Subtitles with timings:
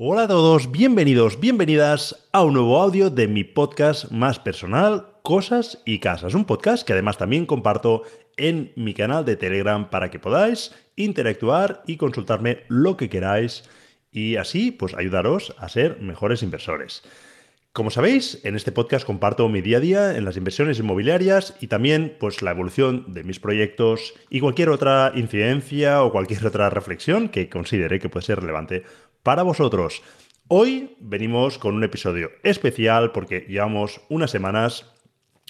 [0.00, 5.82] Hola a todos, bienvenidos, bienvenidas a un nuevo audio de mi podcast más personal, Cosas
[5.84, 6.34] y Casas.
[6.34, 8.04] Un podcast que además también comparto
[8.36, 13.68] en mi canal de Telegram para que podáis interactuar y consultarme lo que queráis
[14.12, 17.02] y así pues ayudaros a ser mejores inversores.
[17.78, 21.68] Como sabéis, en este podcast comparto mi día a día en las inversiones inmobiliarias y
[21.68, 27.28] también pues la evolución de mis proyectos y cualquier otra incidencia o cualquier otra reflexión
[27.28, 28.82] que considere que puede ser relevante
[29.22, 30.02] para vosotros.
[30.48, 34.92] Hoy venimos con un episodio especial porque llevamos unas semanas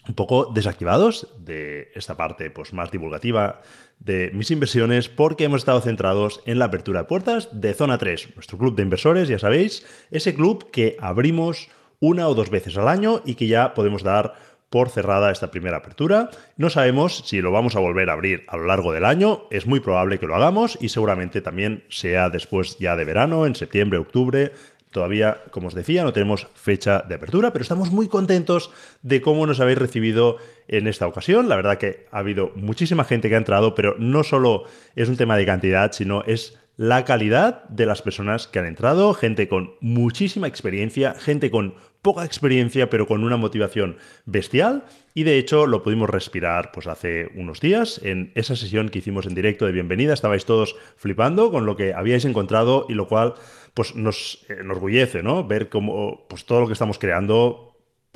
[0.07, 3.63] un poco desactivados de esta parte pues, más divulgativa
[4.01, 8.35] de mis inversiones porque hemos estado centrados en la apertura de puertas de Zona 3,
[8.35, 11.71] nuestro club de inversores, ya sabéis, ese club que abrimos
[12.01, 14.35] una o dos veces al año y que ya podemos dar
[14.71, 16.31] por cerrada esta primera apertura.
[16.57, 19.67] No sabemos si lo vamos a volver a abrir a lo largo del año, es
[19.67, 23.99] muy probable que lo hagamos y seguramente también sea después ya de verano, en septiembre,
[23.99, 24.53] octubre.
[24.91, 28.71] Todavía, como os decía, no tenemos fecha de apertura, pero estamos muy contentos
[29.03, 31.49] de cómo nos habéis recibido en esta ocasión.
[31.49, 34.65] La verdad que ha habido muchísima gente que ha entrado, pero no solo
[34.97, 39.13] es un tema de cantidad, sino es la calidad de las personas que han entrado,
[39.13, 44.85] gente con muchísima experiencia, gente con poca experiencia, pero con una motivación bestial.
[45.13, 49.27] Y de hecho lo pudimos respirar pues hace unos días en esa sesión que hicimos
[49.27, 50.15] en directo de bienvenida.
[50.15, 53.35] Estabais todos flipando con lo que habíais encontrado y lo cual
[53.75, 55.45] pues nos enorgullece, ¿no?
[55.45, 57.68] Ver cómo pues todo lo que estamos creando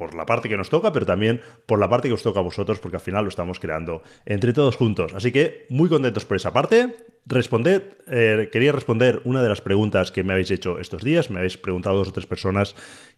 [0.03, 2.43] por la parte que nos toca, pero también por la parte que os toca a
[2.43, 5.15] vosotros, porque al final lo estamos creando entre todos juntos.
[5.15, 6.97] Así que muy contentos por esa parte.
[7.25, 11.31] Responded, eh, quería responder una de las preguntas que me habéis hecho estos días.
[11.31, 12.75] Me habéis preguntado dos o tres personas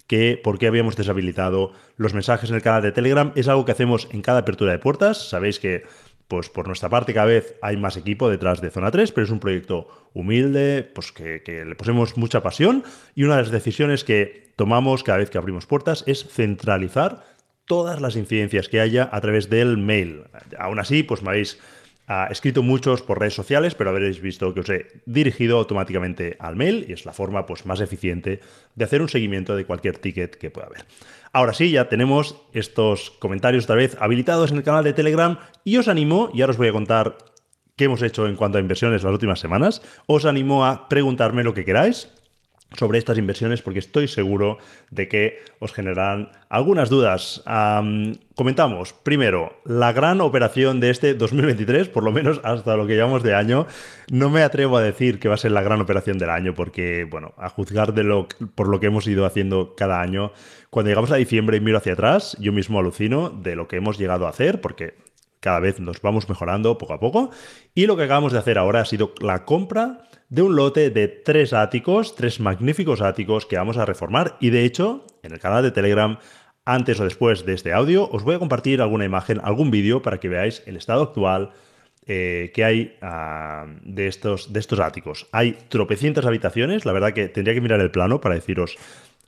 [0.07, 3.33] que por qué habíamos deshabilitado los mensajes en el canal de Telegram.
[3.35, 5.31] Es algo que hacemos en cada apertura de puertas.
[5.31, 5.85] Sabéis que
[6.29, 9.31] pues por nuestra parte cada vez hay más equipo detrás de Zona 3, pero es
[9.31, 14.53] un proyecto humilde, pues que, le ponemos mucha pasión y una de las decisiones que
[14.57, 17.25] tomamos cada vez que abrimos puertas es centralizar
[17.67, 20.25] todas las incidencias que haya a través del mail.
[20.59, 21.59] Aún así, pues me habéis
[22.07, 26.57] ha escrito muchos por redes sociales, pero habréis visto que os he dirigido automáticamente al
[26.57, 28.41] mail y es la forma pues, más eficiente
[28.75, 30.85] de hacer un seguimiento de cualquier ticket que pueda haber.
[31.33, 35.79] Ahora sí, ya tenemos estos comentarios otra vez habilitados en el canal de Telegram y
[35.79, 37.17] os animo, y ahora os voy a contar
[37.77, 41.55] qué hemos hecho en cuanto a inversiones las últimas semanas, os animo a preguntarme lo
[41.55, 42.09] que queráis
[42.77, 44.59] sobre estas inversiones porque estoy seguro
[44.91, 47.43] de que os generarán algunas dudas.
[48.35, 53.23] comentamos, primero, la gran operación de este 2023, por lo menos hasta lo que llevamos
[53.23, 53.67] de año.
[54.11, 57.07] No me atrevo a decir que va a ser la gran operación del año porque,
[57.11, 60.33] bueno, a juzgar de lo, por lo que hemos ido haciendo cada año,
[60.71, 63.99] cuando llegamos a diciembre y miro hacia atrás, yo mismo alucino de lo que hemos
[63.99, 64.95] llegado a hacer porque
[65.45, 67.31] cada vez nos vamos mejorando poco a poco.
[67.75, 69.99] Y lo que acabamos de hacer ahora ha sido la compra
[70.35, 74.37] de un lote de tres áticos, tres magníficos áticos que vamos a reformar.
[74.41, 76.19] Y de hecho, en el canal de Telegram,
[76.65, 80.19] antes o después de este audio, os voy a compartir alguna imagen, algún vídeo para
[80.19, 81.53] que veáis el estado actual
[82.07, 85.29] eh, que hay ah, de, estos, de estos áticos.
[85.31, 88.77] Hay tropecientas habitaciones, la verdad que tendría que mirar el plano para deciros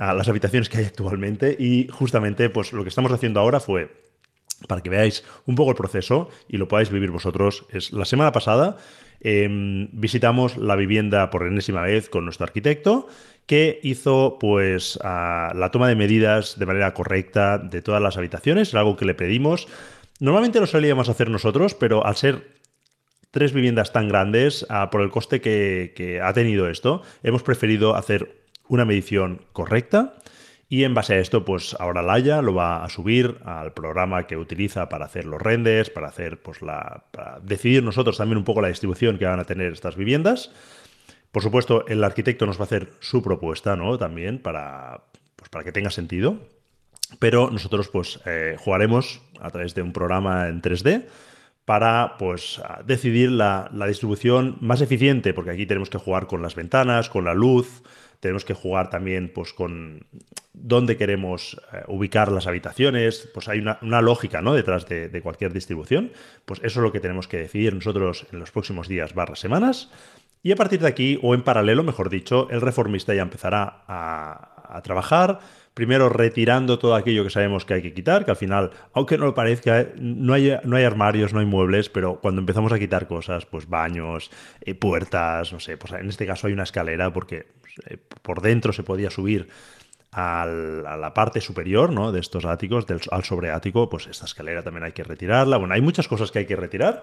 [0.00, 4.05] ah, las habitaciones que hay actualmente y justamente pues lo que estamos haciendo ahora fue
[4.68, 7.66] para que veáis un poco el proceso y lo podáis vivir vosotros.
[7.70, 8.76] Es la semana pasada
[9.20, 13.08] Em, visitamos la vivienda por enésima vez con nuestro arquitecto
[13.46, 18.96] que hizo pues la toma de medidas de manera correcta de todas las habitaciones, algo
[18.96, 19.68] que le pedimos.
[20.18, 22.56] Normalmente lo solíamos hacer nosotros, pero al ser
[23.30, 28.84] tres viviendas tan grandes, por el coste que ha tenido esto, hemos preferido hacer una
[28.84, 30.14] medición correcta
[30.68, 34.36] y en base a esto, pues ahora Laia lo va a subir al programa que
[34.36, 37.04] utiliza para hacer los renders, para hacer, pues la.
[37.12, 40.50] Para decidir nosotros también un poco la distribución que van a tener estas viviendas.
[41.30, 43.96] Por supuesto, el arquitecto nos va a hacer su propuesta, ¿no?
[43.96, 45.04] También para,
[45.36, 46.38] pues para que tenga sentido.
[47.20, 51.06] Pero nosotros, pues, eh, jugaremos a través de un programa en 3D
[51.64, 56.56] para pues, decidir la, la distribución más eficiente, porque aquí tenemos que jugar con las
[56.56, 57.82] ventanas, con la luz,
[58.20, 60.06] tenemos que jugar también pues, con
[60.52, 64.54] dónde queremos eh, ubicar las habitaciones, pues hay una, lógica ¿no?
[64.54, 66.12] detrás de, cualquier distribución.
[66.44, 69.90] Pues eso es lo que tenemos que decidir nosotros en los próximos días barra semanas.
[70.42, 74.80] Y a partir de aquí, o en paralelo, mejor dicho, el reformista ya empezará a,
[74.82, 75.40] trabajar,
[75.76, 79.26] primero retirando todo aquello que sabemos que hay que quitar, que al final, aunque no
[79.26, 83.06] lo parezca, no hay, no hay armarios, no hay muebles, pero cuando empezamos a quitar
[83.06, 84.30] cosas, pues baños,
[84.62, 87.48] eh, puertas, no sé, pues en este caso hay una escalera porque
[87.90, 89.50] eh, por dentro se podía subir
[90.12, 92.10] a la parte superior ¿no?
[92.10, 95.58] de estos áticos, del, al sobreático, pues esta escalera también hay que retirarla.
[95.58, 97.02] Bueno, hay muchas cosas que hay que retirar,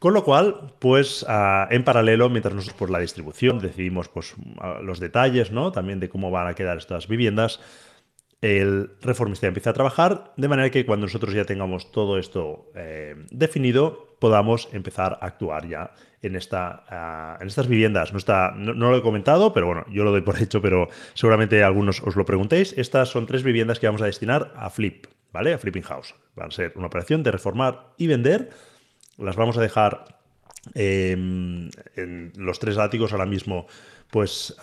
[0.00, 4.34] Con lo cual, pues ah, en paralelo, mientras nosotros por la distribución decidimos pues,
[4.82, 5.70] los detalles ¿no?
[5.70, 7.60] también de cómo van a quedar estas viviendas,
[8.42, 13.14] el reformista empieza a trabajar de manera que cuando nosotros ya tengamos todo esto eh,
[13.30, 15.92] definido, podamos empezar a actuar ya
[16.22, 18.12] en, esta, ah, en estas viviendas.
[18.12, 21.62] No, está, no, lo he comentado, pero bueno, yo lo doy por hecho, pero seguramente
[21.62, 22.74] algunos os lo preguntéis.
[22.76, 25.54] Estas son tres viviendas que vamos a destinar a Flip, ¿vale?
[25.54, 26.16] A Flipping House.
[26.34, 28.50] Van a ser una operación de reformar y vender
[29.18, 30.21] las vamos a dejar
[30.74, 33.66] em, en los tres áticos ahora mismo,
[34.10, 34.54] pues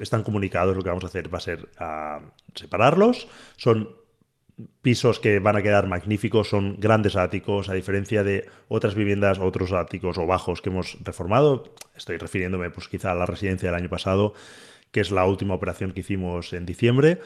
[0.00, 0.76] están comunicados.
[0.76, 1.68] Lo que vamos a hacer va a ser
[2.54, 3.28] separarlos.
[3.56, 3.88] Son
[4.82, 9.72] pisos que van a quedar magníficos, son grandes áticos, a diferencia de otras viviendas, otros
[9.72, 11.74] áticos o bajos que hemos reformado.
[11.94, 14.34] Estoy refiriéndome, pues quizá a la residencia del año pasado,
[14.90, 17.20] que es la última operación que hicimos en diciembre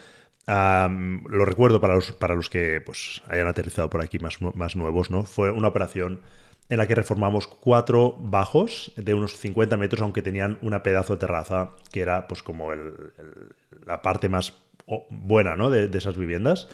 [0.47, 5.11] lo recuerdo para los, para los que pues, hayan aterrizado por aquí más, más nuevos,
[5.11, 5.25] ¿no?
[5.25, 6.21] Fue una operación
[6.71, 11.21] en la que reformamos cuatro bajos de unos 50 metros, aunque tenían una pedazo de
[11.21, 12.71] terraza que era pues como
[13.87, 14.55] la parte más
[15.11, 15.69] buena ¿no?
[15.69, 16.69] de, esas viviendas.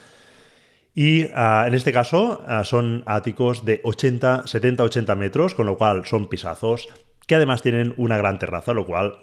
[0.95, 6.07] Y ah, en este caso ah, son áticos de 80, 70-80 metros, con lo cual
[6.07, 6.89] son pisazos,
[7.27, 9.19] que además tienen una gran terraza, lo cual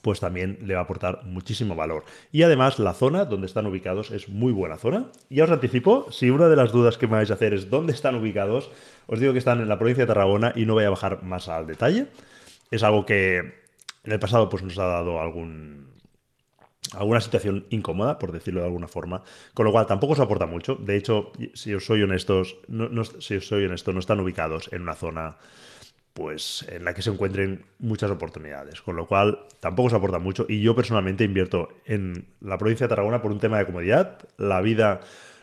[0.00, 2.04] pues también le va a aportar muchísimo valor.
[2.32, 5.06] Y además la zona donde están ubicados es muy buena zona.
[5.28, 7.92] Ya os anticipo, si una de las dudas que me vais a hacer es dónde
[7.92, 8.70] están ubicados,
[9.06, 11.48] os digo que están en la provincia de Tarragona y no voy a bajar más
[11.48, 12.06] al detalle.
[12.70, 13.62] Es algo que
[14.04, 15.92] en el pasado pues, nos ha dado algún,
[16.94, 19.22] alguna situación incómoda, por decirlo de alguna forma,
[19.54, 20.76] con lo cual tampoco os aporta mucho.
[20.76, 24.82] De hecho, si os soy honestos, no, si os soy honesto, no están ubicados en
[24.82, 25.36] una zona
[26.12, 30.46] pues en la que se encuentren muchas oportunidades, con lo cual tampoco se aporta mucho
[30.48, 34.60] y yo personalmente invierto en la provincia de Tarragona por un tema de comodidad, la
[34.60, 35.00] vida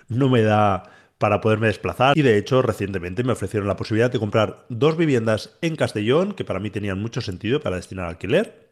[0.07, 0.83] no me da
[1.17, 5.57] para poderme desplazar y de hecho recientemente me ofrecieron la posibilidad de comprar dos viviendas
[5.61, 8.69] en Castellón que para mí tenían mucho sentido para destinar al alquiler,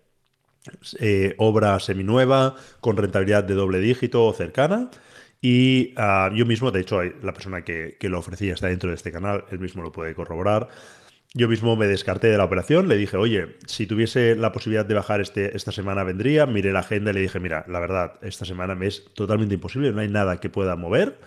[0.99, 4.89] eh, obra seminueva con rentabilidad de doble dígito o cercana.
[5.39, 8.95] Y ah, yo mismo, de hecho, la persona que, que lo ofrecía está dentro de
[8.95, 10.67] este canal, él mismo lo puede corroborar.
[11.33, 14.93] Yo mismo me descarté de la operación, le dije, oye, si tuviese la posibilidad de
[14.93, 18.45] bajar este, esta semana vendría, miré la agenda y le dije, mira, la verdad, esta
[18.45, 21.19] semana me es totalmente imposible, no hay nada que pueda mover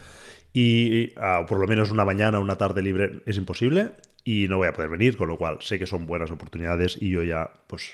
[0.52, 3.92] y ah, por lo menos una mañana, una tarde libre es imposible
[4.24, 7.10] y no voy a poder venir, con lo cual sé que son buenas oportunidades y
[7.10, 7.92] yo ya pues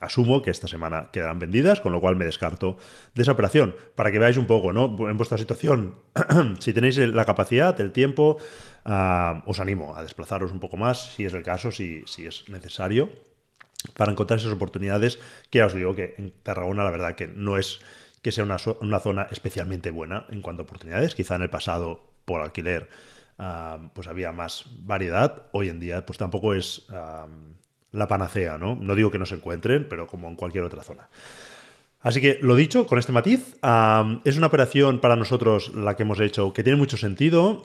[0.00, 2.78] asumo que esta semana quedarán vendidas, con lo cual me descarto
[3.14, 3.74] de esa operación.
[3.96, 4.84] Para que veáis un poco, ¿no?
[5.08, 5.96] En vuestra situación,
[6.60, 8.38] si tenéis la capacidad, el tiempo,
[8.90, 12.48] Ah, os animo a desplazaros un poco más, si es el caso, si, si es
[12.48, 13.10] necesario,
[13.94, 15.18] para encontrar esas oportunidades
[15.50, 17.80] que ya os digo que en Tarragona la verdad que no es
[18.22, 21.14] que sea una, una zona especialmente buena en cuanto a oportunidades.
[21.14, 22.88] Quizá en el pasado por alquiler
[23.92, 25.42] pues había más variedad.
[25.52, 26.86] Hoy en día pues tampoco es
[27.92, 28.76] la panacea, ¿no?
[28.76, 31.08] No digo que no se encuentren, pero como en cualquier otra zona.
[32.00, 33.56] Así que lo dicho, con este matiz,
[34.24, 37.64] es una operación para nosotros la que hemos hecho que tiene mucho sentido,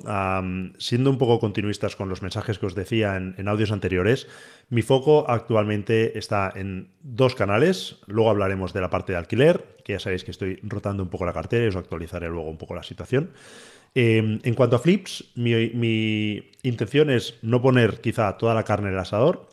[0.79, 4.27] siendo un poco continuistas con los mensajes que os decía en, audios anteriores.
[4.69, 9.93] Mi foco actualmente está en dos canales, luego hablaremos de la parte de alquiler, que
[9.93, 12.73] ya sabéis que estoy rotando un poco la cartera y os actualizaré luego un poco
[12.73, 13.29] la situación.
[13.93, 18.87] Em, en cuanto a flips, mi, mi intención es no poner quizá toda la carne
[18.87, 19.47] en el asador,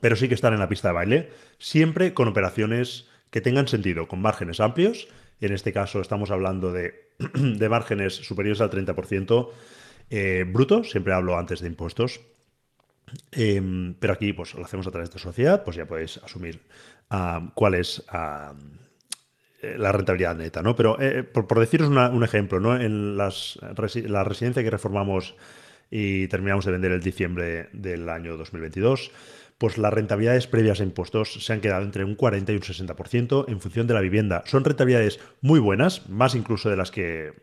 [0.00, 4.08] pero sí que estar en la pista de baile, siempre con operaciones que tengan sentido,
[4.08, 5.08] con márgenes amplios.
[5.40, 7.10] En este caso estamos hablando de,
[7.70, 9.48] márgenes superiores al 30%
[10.10, 12.20] eh, bruto, siempre hablo antes de impuestos.
[13.32, 16.60] Em, pero aquí pues, lo hacemos a través de sociedad, pues ya podéis asumir
[17.54, 18.04] cuál es
[19.62, 20.62] eh, la rentabilidad neta.
[20.62, 20.76] ¿no?
[20.76, 22.76] Pero eh, por, deciros un ejemplo, ¿no?
[22.76, 23.58] en las,
[23.94, 25.34] la residencia que reformamos
[25.90, 29.10] y terminamos de vender el diciembre del año 2022,
[29.60, 33.44] pues las rentabilidades previas a impuestos se han quedado entre un 40 y un 60%
[33.46, 34.42] en función de la vivienda.
[34.46, 37.34] Son rentabilidades muy buenas, más incluso de las que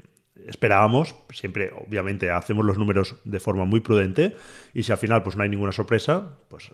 [0.48, 1.14] esperábamos.
[1.30, 4.36] Siempre, obviamente, hacemos los números de forma muy prudente
[4.74, 6.72] y si al final pues no hay ninguna sorpresa, pues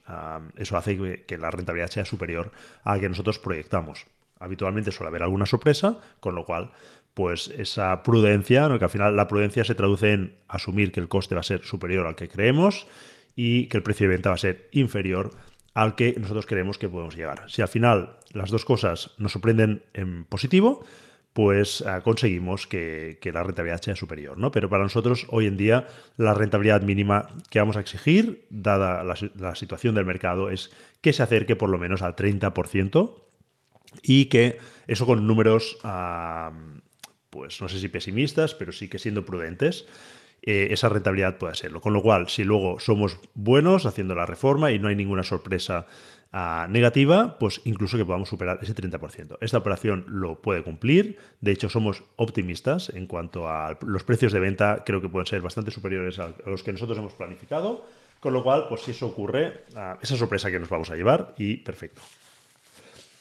[0.55, 2.53] eso hace que, la rentabilidad sea superior
[2.85, 4.05] a la que nosotros proyectamos.
[4.39, 6.71] Habitualmente suele haber alguna sorpresa, con lo cual
[7.13, 11.35] pues esa prudencia, que al final la prudencia se traduce en asumir que el coste
[11.35, 12.87] va a ser superior al que creemos
[13.35, 15.31] y que el precio de venta va a ser inferior
[15.73, 17.45] al que nosotros creemos que podemos llegar.
[17.47, 20.85] Si al final las dos cosas nos sorprenden en positivo,
[21.33, 24.37] pues eh, conseguimos que, la rentabilidad sea superior.
[24.37, 24.51] ¿no?
[24.51, 25.87] Pero para nosotros hoy en día
[26.17, 30.71] la rentabilidad mínima que vamos a exigir, dada la, situación del mercado, es
[31.01, 33.15] que se acerque por lo menos al 30%
[34.03, 35.77] y que eso con números,
[37.29, 39.87] pues no sé si pesimistas, pero sí que siendo prudentes,
[40.45, 41.79] eh, esa rentabilidad pueda serlo.
[41.79, 45.85] Con lo cual, si luego somos buenos haciendo la reforma y no hay ninguna sorpresa
[46.33, 49.37] ah, negativa, pues incluso que podamos superar ese 30%.
[49.39, 51.17] Esta operación lo puede cumplir.
[51.39, 54.83] De hecho, somos optimistas en cuanto a los precios de venta.
[54.85, 57.85] Creo que pueden ser bastante superiores a los que nosotros hemos planificado.
[58.19, 61.33] Con lo cual, pues si eso ocurre, ah, esa sorpresa que nos vamos a llevar
[61.37, 62.01] y perfecto.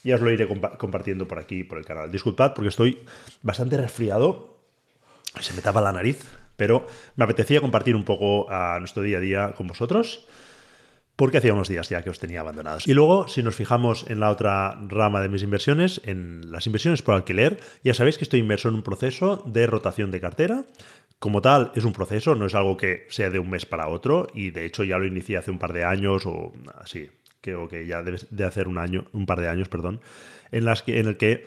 [0.02, 2.10] Ya os lo iré compartiendo por aquí, por el canal.
[2.10, 2.98] Disculpad porque estoy
[3.42, 4.58] bastante resfriado.
[5.40, 9.20] Se me tapa la nariz, pero me apetecía compartir un poco a nuestro día a
[9.20, 10.26] día con vosotros
[11.16, 12.86] porque hacía unos días ya que os tenía abandonados.
[12.86, 17.02] Y luego, si nos fijamos en la otra rama de mis inversiones, en las inversiones
[17.02, 20.64] por alquiler, ya sabéis que estoy inmerso en un proceso de rotación de cartera.
[21.18, 24.26] Como tal, es un proceso, no es algo que sea de un mes para otro,
[24.34, 27.08] y de hecho ya lo inicié hace un par de años o así,
[27.40, 30.00] creo que ya debe de hacer un año, un par de años, perdón,
[30.50, 31.46] en las que en el que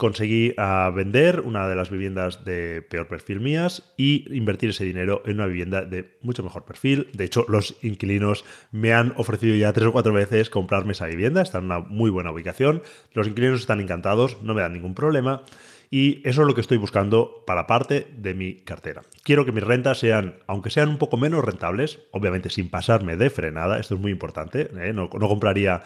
[0.00, 5.22] conseguí ah, vender una de las viviendas de peor perfil mías y invertir ese dinero
[5.26, 7.08] en una vivienda de mucho mejor perfil.
[7.12, 11.42] De hecho, los inquilinos me han ofrecido ya tres o cuatro veces comprarme esa vivienda.
[11.42, 12.82] Está en una muy buena ubicación.
[13.12, 15.42] Los inquilinos están encantados, no me dan ningún problema.
[15.90, 19.02] Y eso es lo que estoy buscando para parte de mi cartera.
[19.22, 23.28] Quiero que mis rentas sean, aunque sean un poco menos rentables, obviamente sin pasarme de
[23.28, 24.94] frenada, esto es muy importante, ¿eh?
[24.94, 25.82] no, no compraría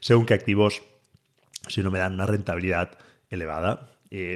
[0.00, 0.80] según qué activos
[1.66, 2.96] si no me dan una rentabilidad
[3.30, 3.90] elevada.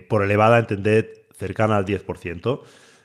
[0.09, 2.61] Por elevada, entended, cercana al 10%.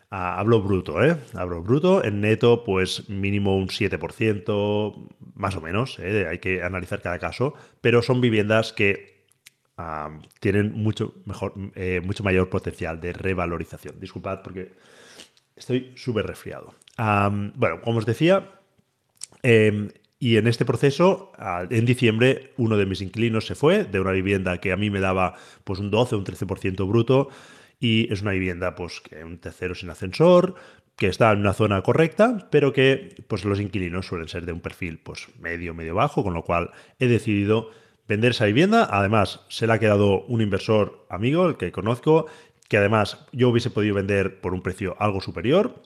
[0.10, 1.18] Ah, hablo bruto, ¿eh?
[1.34, 2.04] Hablo bruto.
[2.04, 6.00] En neto, pues mínimo un 7%, más o menos.
[6.00, 6.28] ¿eh?
[6.30, 7.54] Hay que analizar cada caso.
[7.82, 9.18] Pero son viviendas que
[10.40, 14.00] tienen mucho, mejor, eh, mucho mayor potencial de revalorización.
[14.00, 14.72] Disculpad porque
[15.56, 16.74] estoy súper resfriado.
[16.98, 18.60] bueno, como os decía,
[19.44, 21.32] em, y en este proceso,
[21.70, 25.00] en diciembre, uno de mis inquilinos se fue de una vivienda que a mí me
[25.00, 27.30] daba pues un 12 o un 13% bruto
[27.80, 30.56] y es una vivienda pues que un tercero sin ascensor,
[30.96, 34.60] que está en una zona correcta, pero que pues los inquilinos suelen ser de un
[34.60, 37.70] perfil pues medio, medio bajo, con lo cual he decidido
[38.08, 38.88] vender esa vivienda.
[38.90, 42.26] Además, se la ha quedado un inversor amigo, el que conozco,
[42.68, 45.84] que además yo hubiese podido vender por un precio algo superior,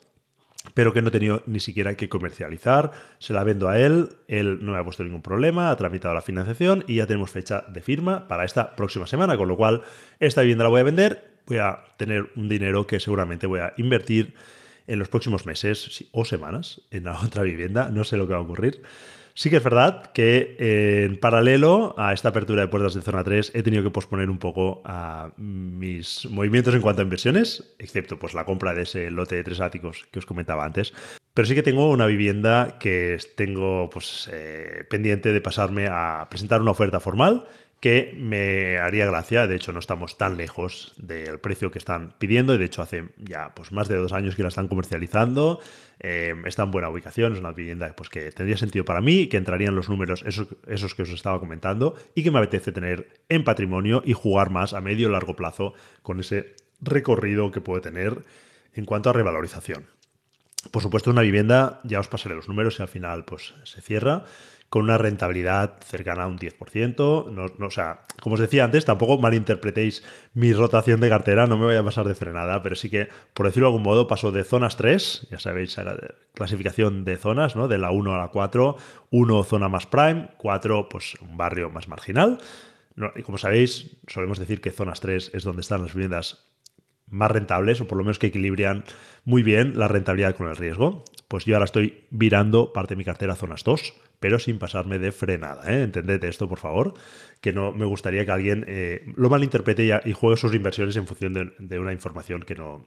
[0.74, 2.92] pero que no he tenido ni siquiera que comercializar.
[3.20, 6.22] Se la vendo a él, él no me ha puesto ningún problema, ha tramitado la
[6.22, 9.84] financiación y ya tenemos fecha de firma para esta próxima semana, con lo cual
[10.20, 13.74] esta vivienda la voy a vender, voy a tener un dinero que seguramente voy a
[13.78, 14.34] invertir
[14.88, 18.40] en los próximos meses o semanas en la otra vivienda, no sé lo que va
[18.40, 18.82] a ocurrir.
[19.34, 23.54] Sí que es verdad que en paralelo a esta apertura de puertas de zona 3
[23.56, 24.84] he tenido que posponer un poco
[25.38, 29.62] mis movimientos en cuanto a inversiones, excepto pues la compra de ese lote de tres
[29.62, 30.94] áticos que os comentaba antes.
[31.34, 36.62] Pero sí que tengo una vivienda que tengo pues, eh, pendiente de pasarme a presentar
[36.62, 37.48] una oferta formal
[37.82, 39.48] que me haría gracia.
[39.48, 42.54] De hecho, no estamos tan lejos del precio que están pidiendo.
[42.54, 45.60] Y de hecho, hace ya pues, más de dos años que la están comercializando.
[46.00, 49.38] Eh, está en buena ubicación, es una vivienda pues, que tendría sentido para mí, que
[49.38, 53.44] entrarían los números esos, esos que os estaba comentando y que me apetece tener en
[53.44, 55.74] patrimonio y jugar más a medio y largo plazo
[56.04, 58.24] con ese recorrido que puede tener
[58.74, 59.88] en cuanto a revalorización.
[60.70, 64.26] Por supuesto, una vivienda, ya os pasaré los números y al final pues, se cierra
[64.72, 67.30] con una rentabilidad cercana a un 10%.
[67.30, 70.02] No, o sea, como os decía antes, tampoco malinterpretéis
[70.34, 73.48] mi rotación de cartera, no me voy a pasar de frenada, pero sí que, por
[73.48, 75.98] decirlo de algún modo, paso de zonas 3, ya sabéis, la
[76.34, 77.68] clasificación de zonas, ¿no?
[77.68, 78.78] De la 1 a la 4,
[79.10, 82.38] 1 zona más prime, 4 pues un barrio más marginal.
[83.18, 86.48] y como sabéis, solemos decir que zonas 3 es donde están las viviendas
[87.08, 88.86] más rentables, o por lo menos que equilibran
[89.26, 91.04] muy bien la rentabilidad con el riesgo.
[91.28, 95.00] Pues yo ahora estoy virando parte de mi cartera a zonas 2, pero sin pasarme
[95.00, 95.64] de frenada.
[95.70, 95.82] ¿eh?
[95.82, 96.94] Entended esto, por favor,
[97.42, 101.08] que no me gustaría que alguien eh, lo malinterprete y, y, juegue sus inversiones en
[101.08, 102.86] función de, una información que no,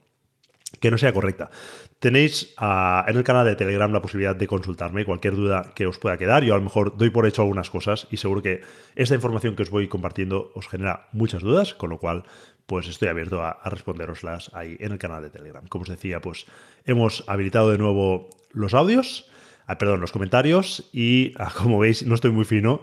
[0.79, 1.51] que no sea correcta.
[1.99, 5.99] Tenéis ah, en el canal de Telegram la posibilidad de consultarme cualquier duda que os
[5.99, 6.45] pueda quedar.
[6.45, 8.61] Yo a lo mejor doy por hecho algunas cosas y seguro que
[8.95, 12.23] esta información que os voy compartiendo os genera muchas dudas, con lo cual
[12.65, 15.67] pues estoy abierto a, a responderoslas ahí en el canal de Telegram.
[15.67, 16.45] Como os decía, pues
[16.85, 19.29] hemos habilitado de nuevo los audios
[19.67, 22.81] ah, perdón, los comentarios y ah, como veis no estoy muy fino.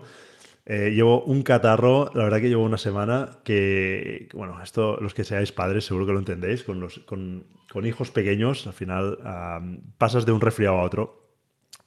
[0.65, 5.25] Eh, llevo un catarro, la verdad que llevo una semana que, bueno, esto los que
[5.25, 7.45] seáis padres seguro que lo entendéis, con, los, con,
[7.85, 9.19] hijos pequeños al final
[9.99, 11.37] pasas de un resfriado a otro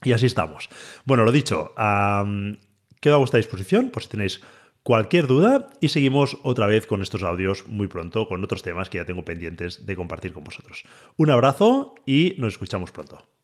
[0.03, 0.67] y así estamos.
[1.05, 1.73] Bueno, lo dicho,
[2.99, 4.41] quedo a vuestra disposición por si tenéis
[4.85, 8.99] cualquier duda y seguimos otra vez con estos audios muy pronto con otros temas que
[8.99, 10.83] ya tengo pendientes de compartir con vosotros.
[11.17, 13.34] Un abrazo y nos escuchamos pronto.